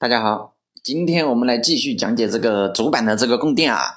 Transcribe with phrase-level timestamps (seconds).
[0.00, 0.54] 大家好，
[0.84, 3.96] 今天我们来继续讲解这个主板的这个供电啊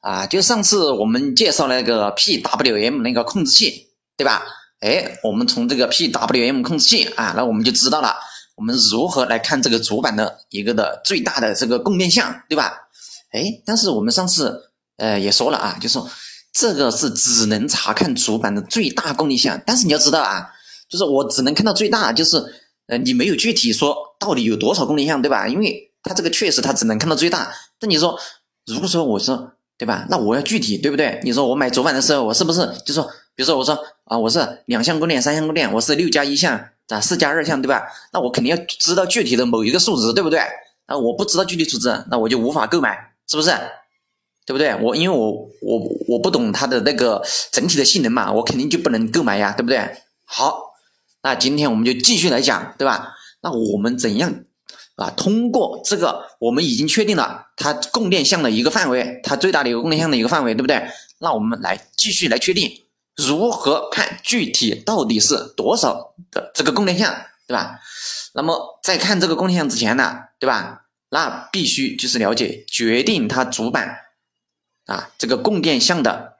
[0.00, 4.42] 啊，就上次我们介绍那个 PWM 那个控制器，对吧？
[4.80, 8.14] 哎，我们从这个 PWM 控制器啊，那我们就知道了，
[8.56, 12.74] 我们如何来看这个主板的一个的最大的这个供电项，对吧？
[13.32, 16.06] 哎，但是我们上次呃也说了啊，就说
[16.52, 20.50] 这个是只能查看主板的最大供电项，但是你要知道啊，
[20.90, 22.36] 就是我只能看到最大，就是
[22.88, 25.46] 呃你没有具体说到底有多少供电项，对吧？
[25.46, 28.18] 因为它这个确实它只能看到最大，那你说
[28.66, 30.06] 如果说我说对吧？
[30.10, 31.20] 那我要具体对不对？
[31.22, 33.04] 你说我买主板的时候，我是不是就说，
[33.36, 37.86] 比如说我说啊，我是两项供电、三项供电，我是六加一项啊，四加二项，对吧？
[38.12, 40.40] 那我肯定要知道具体的某一个数值，对不对？
[40.86, 42.96] 啊，我不知道具体数值，那我就无法购买，
[43.28, 43.50] 是不是？
[44.44, 44.74] 对不对？
[44.82, 45.30] 我因为我
[45.60, 45.78] 我
[46.08, 49.78] 我不懂它的那个整体的性能嘛，我肯定就不能购买呀，对不对？
[50.24, 50.67] 好，
[51.28, 53.14] 那今天我们就继续来讲，对吧？
[53.42, 54.32] 那我们怎样？
[54.96, 60.88] 啊，通过这个，我们已经确定了它供电项的一个范围，它最大的一个供电项的一个范围，对不对？
[61.18, 62.72] 那我们来继续来确定
[63.14, 67.14] 如何看具体到底是多少的这个供电项，
[67.46, 67.78] 对吧？
[68.32, 70.84] 那么在看这个供电项之前呢，对吧？
[71.10, 73.98] 那必须就是了解决定它主板
[74.86, 76.37] 啊这个供电项的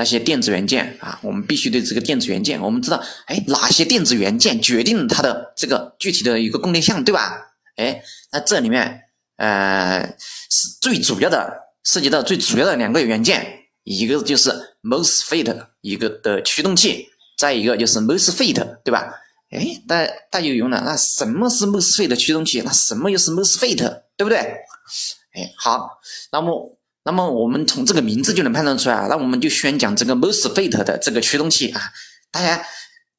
[0.00, 7.52] 那些电子元件啊，我们必须对这个电子元件，我们知道，哎，哪些电子元件决定它的这个具体的一个供电项，对吧？
[7.76, 9.02] 哎，那这里面，
[9.36, 10.16] 呃，
[10.48, 11.52] 是最主要的
[11.84, 14.50] 涉及到最主要的两个元件，一个就是
[14.82, 19.12] MOSFET 一个的驱动器，再一个就是 MOSFET，对吧？
[19.50, 22.62] 哎，大大家有用了，那什么是 MOSFET 驱动器？
[22.62, 24.38] 那什么又是 MOSFET，对不对？
[24.38, 26.00] 哎，好，
[26.32, 26.78] 那么，
[27.10, 31.90] 那么我们从这个名字就能判断出来啊，那我们就宣讲这个 MOSFET 的这个驱动器啊，
[32.30, 32.64] 大家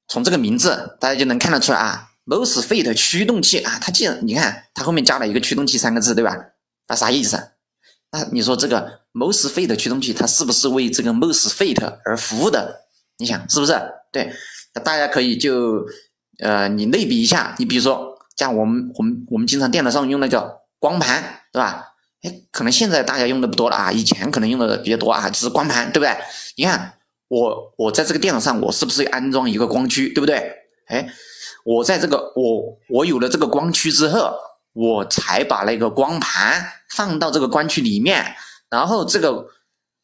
[0.08, 2.08] 从这个名字大家就能看得出来啊。
[2.26, 6.38] MOSFET 驱动器啊，它既然你看它后面加了一个驱动器三个字，对吧？
[6.88, 7.38] 那啥意思？
[8.14, 12.84] 那你说这个 MOSFET 驱动器，它是不是为这个 MOSFET 而服务的？
[13.18, 13.78] 你想是不是？
[14.14, 14.32] 对，
[14.74, 15.86] 那大家可以就
[16.40, 21.90] 呃，你类比一下，你比如说像我们我们我们经常电脑上用那个光盘，对吧？
[22.24, 26.16] 哎，可能现在大家用的不多了啊，以前可能用的比较多啊，就是光盘，对不对？
[26.56, 26.94] 你看
[27.28, 30.38] 我我在这个电脑上，我是不是安装一个光驱，对不对？
[30.88, 31.08] 哎。
[31.64, 34.34] 我在这个我我有了这个光驱之后，
[34.74, 38.36] 我才把那个光盘放到这个光驱里面，
[38.68, 39.46] 然后这个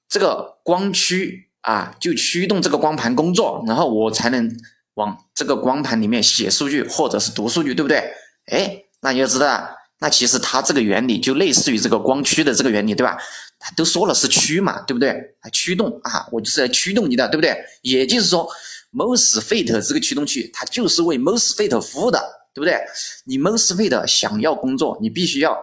[0.07, 4.55] 这个光驱啊就驱动这个光盘工作，然后我才能
[4.93, 8.13] 往这个光盘里面写数据或者是读数据，对不对？
[8.51, 9.67] 哎，那你就知道，
[9.99, 13.17] 那其实它这个原理就类似于这个光驱的这个原理，对吧？
[13.59, 15.15] 它都说了是驱嘛，对不对？
[15.51, 17.57] 驱动啊，我就是来驱动你的，对不对？
[17.81, 18.49] 也就是说。
[18.93, 22.19] MOSFET 这个驱动器，它就是为 MOSFET 服务的，
[22.53, 22.79] 对不对？
[23.25, 25.55] 你 MOSFET 想要工作，你必须要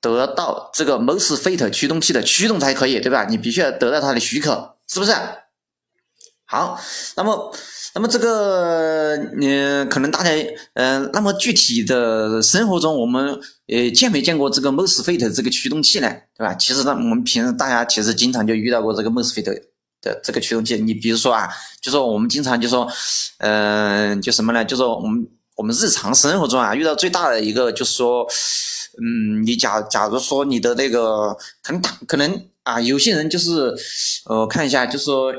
[0.00, 3.24] 得到这个 MOSFET 驱动器的驱动才可以，对吧？
[3.30, 5.12] 你必须要得到它的许可，是不是？
[6.44, 6.78] 好，
[7.16, 7.56] 那么，
[7.94, 10.30] 那么这个，嗯，可能大家，
[10.74, 13.38] 嗯，那么具体的生活中，我们
[13.68, 16.08] 呃见没见过这个 MOSFET 这个驱动器呢？
[16.36, 16.54] 对吧？
[16.54, 19.62] 其实呢，我们平时大家其实经常就遇到过这个 MOSFET。
[20.04, 21.48] 的这个驱动器，你比如说啊，
[21.80, 22.86] 就说我们经常就说，
[23.38, 24.62] 嗯，就什么呢？
[24.62, 25.26] 就说我们
[25.56, 28.22] 我们日常生活中啊，遇到最大的一个就是说，
[28.98, 33.74] 嗯，你假假如说你的那个可能可能啊，有些人就是，
[34.26, 35.32] 呃，看一下，就是说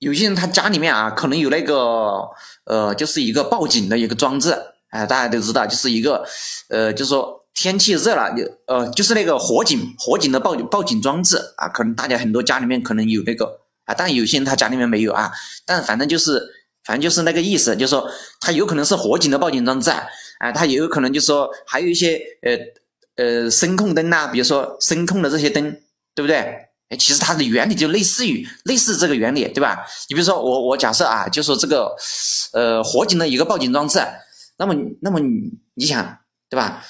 [0.00, 2.28] 有些人他家里面啊，可能有那个
[2.64, 4.54] 呃，就是一个报警的一个装置，
[4.90, 6.26] 哎，大家都知道，就是一个
[6.68, 8.34] 呃，就说天气热了，
[8.66, 13.60] 呃，就是那个火警火警的报报警装置啊，可能大家很多家里面可能有那个。
[13.86, 15.32] 啊，但有些人他家里面没有啊，
[15.66, 16.40] 但反正就是，
[16.84, 18.08] 反正就是那个意思，就是说
[18.38, 25.76] 他有可能是火警的报警装置啊，他也有可能就是说还有一些呃呃声控灯呐，比如说声控的这些灯，
[26.14, 26.69] 对不对？
[26.90, 29.84] 哎，其实它的原理就类似于类似这个原理，对吧？
[30.10, 31.90] 你比如说我我假设啊，就说这个
[32.52, 33.98] 呃火警的一个报警装置，
[34.58, 35.18] 那么那么
[35.74, 36.18] 你想
[36.50, 36.84] 对吧？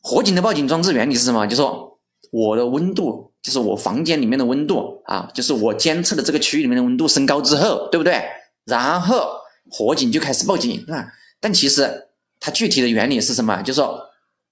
[0.00, 1.46] 火警的报警装置原理是什么？
[1.46, 1.98] 就说
[2.30, 3.32] 我的温度。
[3.42, 8.20] 就是我房间里面的温度啊，就是我监测的这个区域里面的温度升高之后，对不对？
[8.64, 9.30] 然后
[9.70, 11.06] 火警就开始报警，啊。
[11.40, 12.08] 但其实
[12.40, 13.62] 它具体的原理是什么？
[13.62, 14.00] 就是说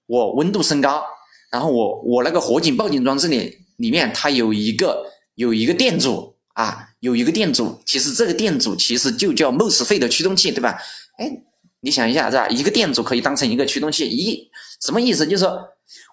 [0.05, 1.03] 我温度升高，
[1.51, 5.05] 然后我我那个火警报警装置里里面它有一个
[5.35, 7.79] 有一个电阻啊，有一个电阻。
[7.85, 10.77] 其实这个电阻其实就叫 MOSFET 驱动器，对吧？
[11.17, 11.31] 哎，
[11.81, 12.47] 你想一下是吧？
[12.49, 14.49] 一个电阻可以当成一个驱动器，一
[14.81, 15.25] 什么意思？
[15.25, 15.59] 就是说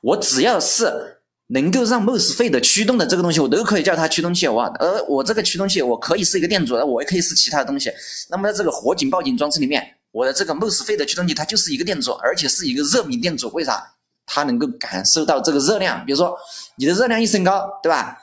[0.03, 1.19] 我只要是。
[1.49, 4.49] 能够让 MOSFET 驱动的这个东西，我都可以叫它驱动器。
[4.49, 7.93] 我而我这个驱动器，我可以是一个电阻，我也可以是其他的东西。
[8.31, 13.51] 那么在这个火警报警装置里面，我的这个 MOSFET 驱动器它就是一个电阻，而且是一个热敏电阻。
[13.51, 13.85] 为啥？
[14.33, 16.03] 它能够感受到这个热量。
[16.07, 16.35] 比如说
[16.77, 18.19] 你的热量一升高，对吧？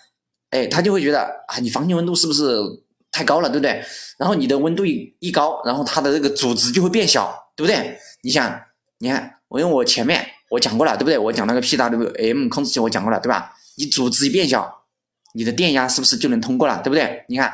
[0.49, 2.57] 哎，它就会觉得啊，你房间温度是不是
[3.11, 3.83] 太高了，对不对？
[4.17, 7.99] 然后你的温度一一高，然后它的这个组织就会变小，对不对？
[8.23, 8.59] 你想，
[8.97, 11.19] 你看，我用我前面我讲过了，对不对？
[11.19, 13.53] 我讲那个 PWM 控制器，我讲过了，对吧？
[13.75, 14.81] 你组织一变小，
[15.33, 17.23] 你的电压是不是就能通过了，对不对？
[17.29, 17.53] 你看，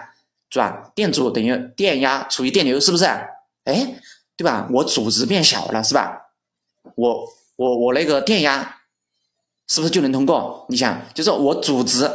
[0.49, 0.89] 是吧？
[0.95, 3.03] 电阻等于电压除以电流，是不是？
[3.65, 3.95] 哎，
[4.37, 4.69] 对吧？
[4.71, 6.21] 我组织变小了，是吧？
[6.95, 8.77] 我我我那个电压
[9.67, 10.65] 是不是就能通过？
[10.69, 12.09] 你想，就是我阻值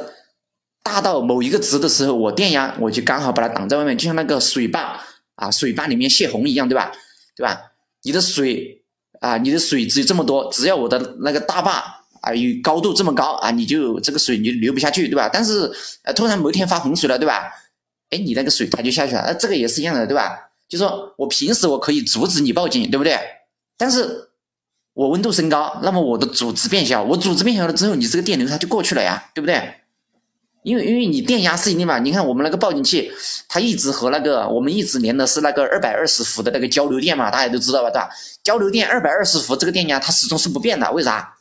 [0.83, 5.01] 大到某一个值的时候，我电压我就刚好把它挡在外面，就像那个水坝
[5.37, 6.93] 啊，水坝里面泄洪一样，对吧？
[7.37, 7.73] 对吧？
[8.03, 8.83] 你的水
[9.21, 11.97] 啊，你的水只有这么多，只要我的那个大坝。
[12.23, 15.27] 啊，有高度这么高啊，你就这个水你就流不下去，对吧？
[15.33, 15.73] 但是
[16.03, 17.51] 呃，突然某一天发洪水了，对吧？
[18.11, 20.51] 哎，你那个水它就下去了，那这个也是一样的，对吧？
[20.69, 23.19] 就说我平时我可以阻止你报警，对不对？
[23.79, 24.30] 但是
[24.95, 29.75] 我温度升高，那么我的阻值变小，我阻值变小了之后，你这个电流它就过去了呀，对不对？
[30.63, 33.11] 因为因为你电压是一定嘛，你看我们那个报警器，
[33.49, 38.11] 它一直和那个我们一直连的是那个二百二十伏的那个交流电嘛，大家都知道吧，对吧？
[38.45, 41.35] 交流电二百二十伏这个电压它始终是不变的，为啥？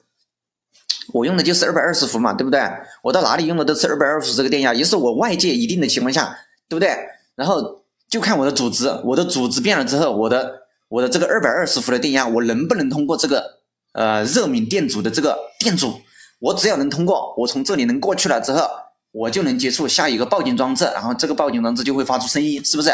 [1.12, 2.62] 我用的就是二百二十伏嘛，对不对？
[3.02, 6.38] 我到哪里用的都是二百二十伏这个电压，也是我外界一定的情况下，
[6.70, 6.96] 对不对？
[7.36, 13.60] 然后就看我的阻值，我的阻值变了之后，我的我的这个二百二十伏的电压，我能不能通过这个
[13.94, 16.02] 呃热敏电阻的这个电阻？
[16.40, 18.68] 我只要能通过，我从这里能过去了之后，
[19.12, 22.90] 我就能接触下一个报警装置，然后这个报警装置就会发出声音，是不是？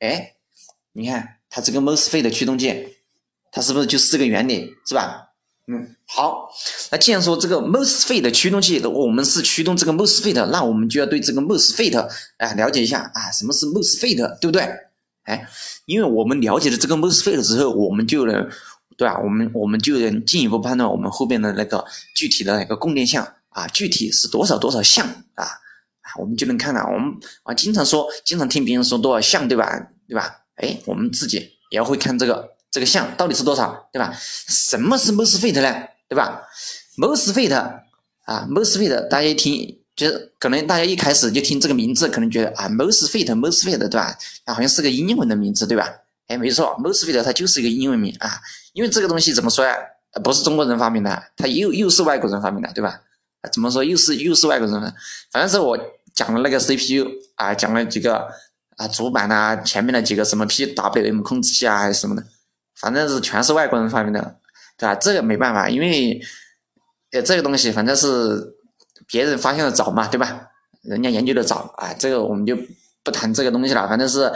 [0.00, 0.34] 哎，
[0.92, 2.96] 你看它这个 MOSFET 的驱动器，
[3.52, 5.30] 它是不是就是这个原理，是吧？
[5.66, 6.50] 嗯，好，
[6.90, 11.98] 那既然说这个 MOSFET 的驱动器，我们是驱动这个 MOSFET，那我们就要对这个 MOSFET
[12.38, 14.68] 啊了解一下啊，什么是 MOSFET，对不对？
[15.24, 15.46] 哎，
[15.86, 18.48] 因为我们了解了这个 MOSFET 之后，我们就能，
[18.96, 19.18] 对吧？
[19.18, 21.84] 我们我们就能进一步判断我们后边的那个
[22.14, 27.12] 具体的那个供电项啊，具体是多少多少项啊啊，我们就能看到，我们
[27.42, 29.88] 啊经常说，经常听别人说多少项，对吧？
[30.08, 30.40] 对吧？
[30.56, 31.38] 哎，我们自己
[31.70, 32.54] 也要会看这个。
[32.70, 34.12] 这个项到底是多少，对吧？
[34.18, 35.86] 什么是 MOSFET 呢？
[36.08, 36.42] 对吧
[36.98, 37.54] ？MOSFET
[38.24, 44.16] 啊，MOSFET，大家一听就是可能大家一开始就听这个名字，可能觉得啊，MOSFET，MOSFET，对吧？
[44.46, 45.88] 好像是个英文的名字，对吧？
[46.26, 48.40] 哎，没错，MOSFET 它就是一个英文名啊，
[48.72, 49.76] 因为这个东西怎么说呀？
[50.22, 53.00] 不是中国人发明的，它又又是外国人发明的，对吧？
[53.52, 54.92] 怎么说又是又是外国人呢？
[55.30, 55.78] 反正是我
[56.14, 58.26] 讲了那个 CPU 啊，讲了几个
[58.76, 62.24] 啊主板呐，前面的几个什么 PWM 控制器啊，还是什么的。
[62.80, 64.36] 反正是全是外国人发明的，
[64.78, 64.94] 对吧？
[64.94, 66.20] 这个没办法，因为
[67.10, 68.53] 呃这个东西反正是
[69.06, 70.48] 别人发现的早嘛，对吧？
[70.82, 72.56] 人家研究的早啊，这个我们就
[73.02, 73.88] 不谈这个东西了。
[73.88, 74.30] 反正是，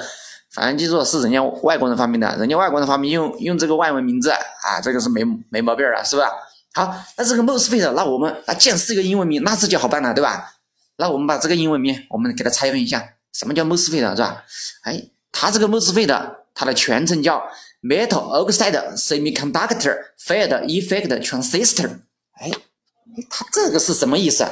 [0.50, 6.30] 反正记住是人家外国人发明的，人家外国人发明用用这个外文名字啊，这个是没没毛病了，是吧？
[6.74, 10.54] 好，那这个 MOSFET，那我们那既然是一个英文名，那这就好办了，对吧？
[10.96, 14.44] 那我们把这个英文名我们给它拆分一下，什么叫 MOSFET 是吧？
[14.82, 17.42] 哎，它这个 MOSFET 它的全称叫。
[17.80, 21.88] Metal oxide semiconductor field effect transistor，
[22.32, 22.50] 哎，
[23.30, 24.46] 它这个是什么意思？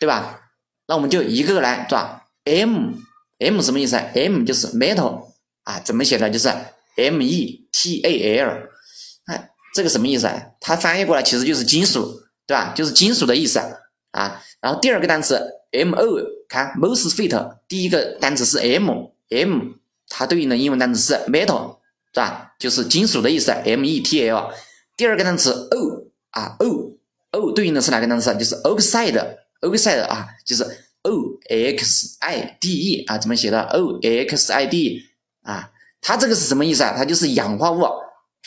[0.00, 0.40] 对吧？
[0.86, 2.94] 那我们就一个个来，是吧？M
[3.38, 5.28] M 什么意思？M 就是 metal
[5.64, 6.30] 啊，怎么写的？
[6.30, 6.48] 就是
[6.96, 8.68] M E T A L，
[9.26, 10.46] 哎，这个什么意思啊？
[10.60, 12.72] 它翻译过来其实就是金属，对吧？
[12.76, 13.58] 就是金属的意思
[14.12, 14.42] 啊。
[14.60, 15.40] 然后第二个单词
[15.72, 16.04] M O，
[16.48, 19.74] 看 MOSFET，第一个单词是 M，M
[20.08, 21.78] 它对应的英文单词是 metal。
[22.10, 22.54] 是吧？
[22.58, 24.50] 就是金属的意思，M E T L。
[24.96, 26.96] 第二个单词 O 啊 O
[27.32, 28.34] O 对应的是哪个单词？
[28.36, 30.64] 就是 oxide，oxide 啊，就是
[31.02, 35.02] O X I D E 啊，怎么写的？O X I D
[35.42, 35.70] 啊，
[36.00, 36.94] 它这个是什么意思啊？
[36.96, 37.82] 它就是氧化物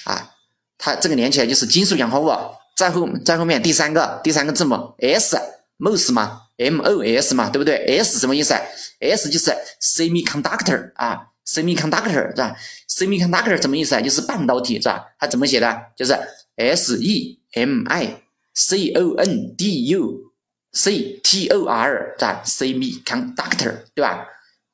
[0.05, 0.31] 啊，
[0.77, 2.31] 它这个连起来就是金属氧化物。
[2.75, 8.55] 在后在后面第三个第三个字母 S，MOS 嘛，M O S 嘛，对不对？S 什么意思
[8.99, 11.27] ？S 就是 semiconductor 啊。
[11.45, 12.55] Semiconductor 是吧
[12.89, 14.01] ？Semiconductor 什么意思啊？
[14.01, 15.05] 就是半导体是吧？
[15.19, 15.81] 它怎么写的？
[15.97, 16.17] 就是
[16.55, 18.21] S E M I
[18.53, 20.31] C O N D U
[20.73, 24.25] C T O R 是吧？Semiconductor 对吧？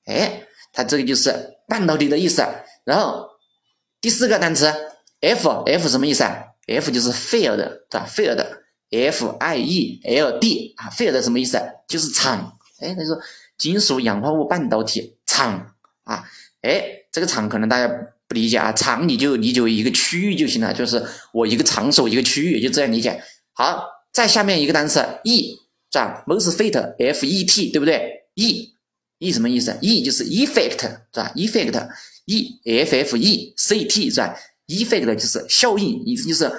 [0.05, 0.43] 哎，
[0.73, 2.45] 它这个就是半导体的意思。
[2.85, 3.27] 然后
[3.99, 4.73] 第四个单词
[5.21, 8.45] F F 什么意思啊？F 就是 field 对吧？field
[8.89, 11.59] F I E L D 啊，field 什么意思？
[11.87, 12.57] 就是场。
[12.79, 13.19] 哎，他说
[13.57, 16.23] 金属氧化物半导体场啊。
[16.61, 17.87] 哎，这个场可能大家
[18.27, 21.03] 不理解啊，场你就理解为一个区域就行了，就是
[21.33, 23.21] 我一个场所一个区域，就这样理解。
[23.57, 25.57] 好，再下面一个单词 E，
[25.91, 28.75] 是吧？MOSFET F E T，对不对？E
[29.17, 31.89] E 什么意思？E 就是 effect，是吧？effect
[32.25, 34.35] E F F E C T，是吧
[34.67, 36.51] ？effect 就是效应，意思就是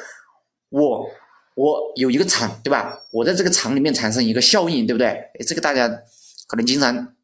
[0.71, 1.07] 我
[1.55, 2.99] 我有一个厂，对吧？
[3.12, 5.07] 我在这个厂里面产生一个效应，对不对？
[5.07, 5.88] 哎，这个大家
[6.49, 7.14] 可能经常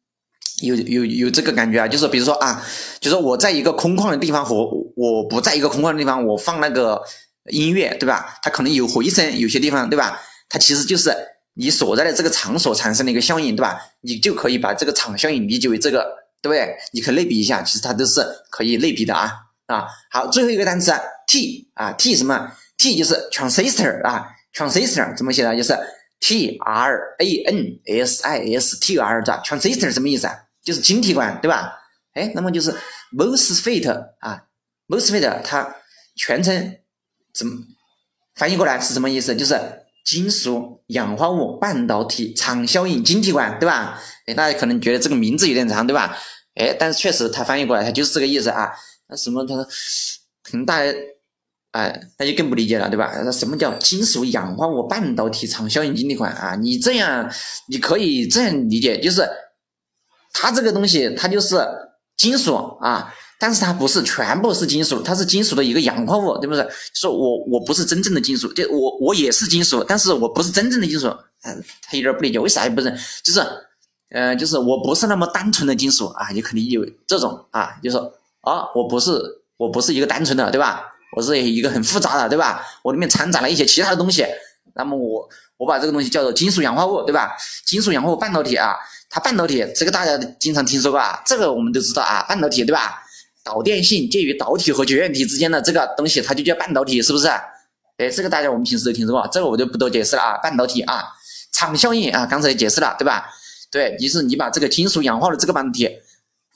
[0.61, 2.65] 有有有这个感觉啊，就是比如说啊，
[3.01, 4.55] 就是我在一个空旷的地方和
[4.95, 7.01] 我不在一个空旷的地方，我放那个
[7.51, 8.37] 音乐，对吧？
[8.41, 10.21] 它可能有回声，有些地方，对吧？
[10.49, 11.11] 它其实就是
[11.53, 13.79] 你所在的这个场所产生的一个效应，对吧？
[14.01, 16.75] 你就可以把这个场效应理解为这个，对不对？
[16.91, 19.31] 你可以类比一下，其实它都是可以类比的啊
[19.67, 19.87] 啊。
[20.11, 20.91] 好，最后一个单词
[21.27, 25.55] T 啊，T 什么？T 就是 transistor 啊，transistor 怎么写呢？
[25.55, 25.77] 就是
[26.19, 30.35] T R A N S I S T R 的 transistor 什么意思啊？
[30.63, 31.79] 就是晶体管，对吧？
[32.13, 32.73] 哎，那么就是
[33.15, 34.43] MOSFET 啊
[34.87, 35.75] ，MOSFET 它
[36.15, 36.75] 全称
[37.35, 37.53] 怎么
[38.35, 39.35] 翻译过来是什么意思？
[39.35, 39.59] 就是
[40.05, 44.01] 金属氧化物半导体场效应晶体管，对吧？
[44.25, 46.17] 哎，大家可能觉得这个名字有点长，对吧？
[46.55, 48.71] 哎，但是确实它翻译过来它就是这个意思啊。
[49.09, 49.45] 那什么？
[49.45, 49.55] 它
[50.43, 50.91] 可能大家。
[51.71, 53.11] 哎，那就更不理解了，对吧？
[53.25, 56.55] 那什么叫金属氧化物半导体场效应晶体管啊？
[56.55, 57.29] 你这样，
[57.67, 59.27] 你可以这样理解，就是
[60.31, 61.57] 它这个东西，它就是
[62.15, 63.13] 金属啊，
[63.45, 66.67] 但是它不是全部是金属，它是金属的一个氧化物，对不对？
[66.95, 71.05] 说我我不是真正的金属，就我我也是金属，但是我不是真正的金属。
[71.43, 72.91] 嗯，他有点不理解，为啥也不是？
[73.21, 73.39] 就是，
[74.09, 78.11] 呃，就是我不是那么单纯的金属啊，你肯定有这种啊，就说
[78.41, 79.11] 啊，我不是，
[79.57, 80.81] 我不是一个单纯的，对吧？
[81.15, 82.65] 我是一个很复杂的，对吧？
[82.81, 84.25] 我里面掺杂了一些其他的东西，
[84.73, 87.37] 那么我我把这个东西叫做金属氧化物，对吧？
[87.63, 88.73] 金属氧化物半导体啊，
[89.07, 93.03] 它半导体这个大家经常听说过啊，这个我们都知道啊，半导体对吧？
[93.45, 97.27] 导电性介于导体和绝缘体之间的这个东西，它就叫半导体，是不是？
[97.97, 100.37] 哎，这个大家我们平时都听说过，这个我就不多解释了啊。
[100.39, 101.05] 半导体啊，
[101.53, 103.29] 场效应啊，刚才也解释了，对吧？
[103.71, 105.89] 对，就是你把这个金属氧化的这个半导体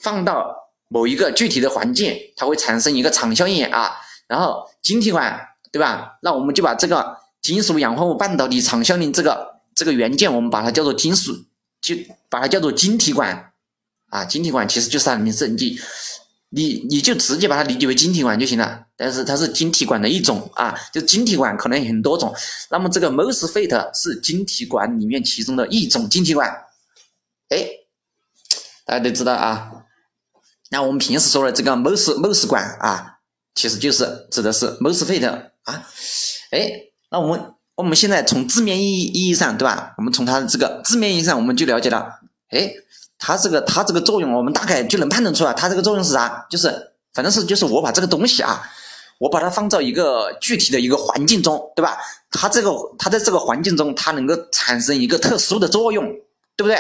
[0.02, 0.54] 放到
[0.88, 3.94] 某一个具体的环境，它会产生一个场效应啊。
[4.28, 5.40] 然后晶体管
[5.72, 6.18] 对吧？
[6.24, 11.46] 那我们就把这个金属氧化物半导体场效应这个这个元件，我们把它叫做金属，
[11.80, 11.96] 就
[12.30, 13.54] 把它叫做晶体管
[14.10, 14.26] 啊。
[14.26, 15.80] 晶体管其实就是它的名字，你
[16.50, 18.86] 你你就直接把它理解为晶体管就行了。
[18.96, 22.34] 但是它是晶体管的一种啊，就晶体管可能很多种。
[22.70, 26.50] 那么这个 MOSFET 是晶体管里面其中的一种晶体管。
[27.50, 27.68] 哎，
[28.86, 29.72] 大家都知道啊。
[30.72, 33.16] 那我们平时说的这个 MOS MOS 管啊。
[33.56, 35.28] 其实就是指的是 MOSFET
[35.64, 35.86] 啊，
[36.52, 36.72] 哎，
[37.12, 39.96] 那我们我们现在从字面意义意义上，对吧？
[39.98, 42.72] 我们从它的这个字面意义上，我们就了解了，哎，
[43.20, 46.48] 它这个它这个作用，我们大概就能判断出来，它这个作用是啥？
[46.50, 48.64] 就是反正是就是我把这个东西啊，
[49.20, 51.98] 我把它放到一个具体的一个环境中，对吧？
[52.32, 56.06] 它这个它在这个环境中，它能够产生一个特殊的作用，
[56.56, 56.78] 对不对？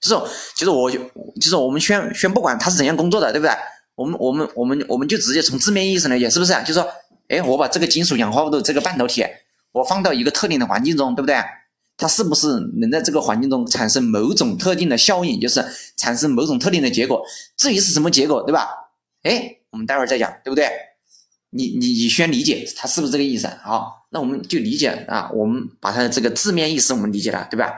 [0.00, 0.98] 就是就是我就
[1.40, 3.52] 就是我们先先不管它是怎样工作的，对不对？
[3.94, 6.52] 我们我们我们我们就直接从字面意义上来讲，是不是？
[6.64, 6.88] 就说，
[7.28, 9.24] 哎，我把这个金属氧化物的这个半导体，
[9.72, 11.36] 我放到一个特定的环境中，对不对？
[11.98, 12.46] 它是不是
[12.80, 15.62] 能在这个环境中产生某种特定的效应，就是
[15.96, 17.22] 产生某种特定的结果？
[17.58, 18.68] 至于是什么结果，对吧？
[19.24, 20.66] 哎，我们待会儿再讲，对不对？
[21.50, 23.46] 你你你先理解它是不是这个意思？
[23.62, 27.74] 好，那我们就理解啊，我们把它的这个字面意思我们理解了，对吧？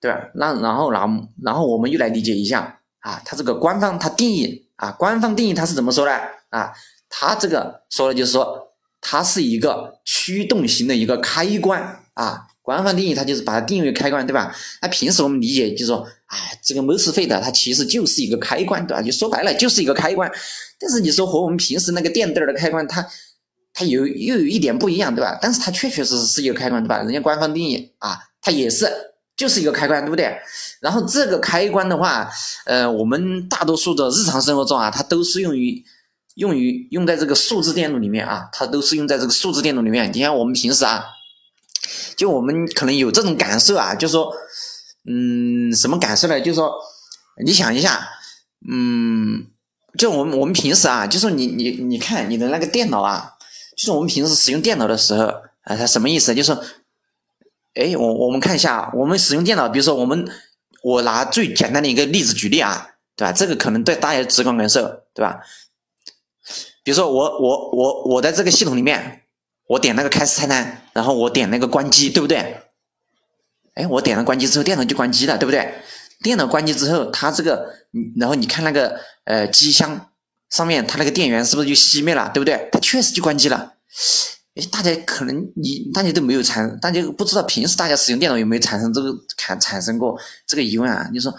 [0.00, 0.28] 对吧？
[0.34, 4.62] 那然后然然后我们又来理解一下啊，它这个官方它定义。
[4.76, 6.12] 啊，官方定义它是怎么说的
[6.50, 6.72] 啊？
[7.08, 12.48] 它这个说的就是说，它是一个驱动型的一个开关啊。
[12.64, 14.52] 官方定义它就是把它定义为开关，对吧？
[14.80, 19.02] 那平时我们理解就是说，哎，这个 MOSFET 它其实就是一个开关，对吧？
[19.02, 20.28] 就说白了就是一个开关。
[20.80, 23.06] 但是你说和我们平时那个电灯的开关，它
[23.74, 25.38] 它有又有一点不一样，对吧？
[25.42, 27.02] 但是它确确实实是一个开关，对吧？
[27.02, 28.90] 人家官方定义啊，它也是。
[29.36, 30.32] 就是一个开关，对不对？
[30.78, 32.30] 然后这个开关的话，
[32.66, 35.84] 呃，我们大多数的日常生活中啊，它都是用于
[36.36, 40.08] 用于用在这个数字电路里面啊，它都是用在这个数字电路里面。
[40.14, 41.04] 你看我们平时啊，
[42.16, 44.32] 就我们可能有这种感受啊，就说，
[45.08, 46.40] 嗯，什么感受呢？
[46.40, 46.72] 就说
[47.44, 48.08] 你想一下，
[48.70, 49.46] 嗯，
[49.98, 53.34] 就我们我们平时啊，就说你你你看你的那个电脑啊，
[53.76, 55.24] 就是我们平时使用电脑的时候
[55.62, 56.34] 啊，它什么意思？
[56.34, 56.62] 就说。
[57.76, 60.30] 哎，我我们看一下，我们使用电脑，比如说我们，
[60.84, 63.32] 我拿最简单的一个例子举例啊，对吧？
[63.32, 65.40] 这个可能对大家直观感受，对吧？
[66.84, 69.23] 比如说我我我我在这个系统里面，
[69.66, 72.62] 我点那个开始菜单，然后我点那个关机，对不对？
[73.74, 75.74] 哎，我点了关机之后，电脑就关机了，对不对？
[76.22, 77.74] 电脑关机之后，它这个，
[78.16, 80.10] 然后你看那个呃机箱
[80.50, 82.68] 上面，它那个电源是不是就熄灭了，对不对？
[82.70, 83.74] 它确实就关机了。
[84.54, 90.16] 哎，大家可能你大家都没有产，大家不知道平时大家使用电脑有没有产生这个产产生过
[90.46, 91.08] 这个疑问啊？
[91.12, 91.34] 你说，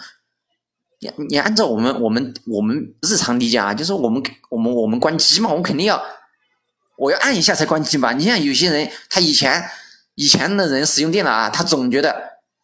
[1.00, 5.96] 你你按照我们我们我们日常理解啊，就是我们我们我们关机嘛，我们肯定要
[6.96, 8.12] 我要按一下才关机吧？
[8.12, 9.62] 你像有些人他以前
[10.14, 12.14] 以前的人使用电脑啊，他总觉得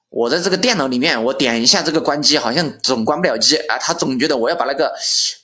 [0.09, 3.77] 我在这个电脑里面，我点一下这个关机，好像总关不了机啊。
[3.79, 4.93] 他总觉得我要把那个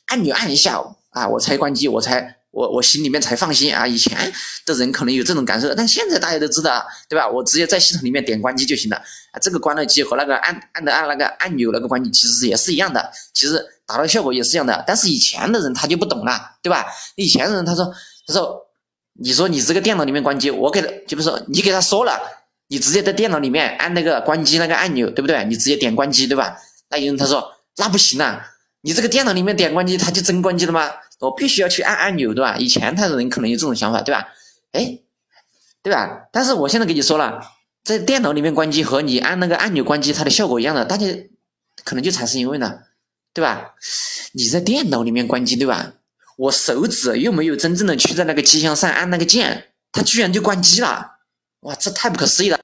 [0.06, 3.86] 按钮按一下啊，我才关机，我才我我心里面才放心啊。
[3.86, 4.32] 以前
[4.64, 7.28] 的人可能有这种感受，但现在大家都知道，对吧？
[7.28, 9.36] 我直接在系统里面点关机就行了啊。
[9.40, 14.82] 这个关了机和那个按按的按那个按钮那个关机其实也是一样的，其实达到效果也是一样的。
[14.86, 16.86] 但是以前的人他就不懂了，对吧？
[17.16, 17.92] 以前的人他说
[18.26, 18.64] 他说。
[19.20, 22.18] 你说你这个电脑里面关机，我给他，就比如说你给他说了，
[22.68, 25.44] 你直接在电脑里面按那个关机那个按钮，对不对？
[25.46, 26.56] 你直接点关机，对吧？
[26.90, 28.46] 那有人他说那不行啊，
[28.82, 30.88] 你这个电脑里面点关机，它就真关机了吗？
[31.18, 32.56] 我必须要去按按钮，对吧？
[32.58, 34.28] 以前他的人可能有这种想法，对吧？
[34.70, 35.00] 哎，
[35.82, 36.28] 对吧？
[36.32, 37.40] 但是我现在跟你说了，
[37.82, 41.06] 在电脑里面关机和你按那个按钮关机，它的效果一样的，大家
[41.82, 42.84] 可能就产生疑问了，
[43.34, 43.74] 对吧？
[44.32, 45.94] 你在电脑里面关机，对吧？
[46.38, 51.18] 我手指又没有真正的去在那个机箱上按那个键，它居然就关机了，
[51.62, 52.60] 哇，这太不可思议了！